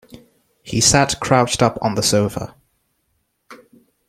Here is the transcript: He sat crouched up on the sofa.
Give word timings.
He 0.63 0.81
sat 0.81 1.19
crouched 1.19 1.61
up 1.61 1.77
on 1.83 1.93
the 1.93 2.01
sofa. 2.01 2.55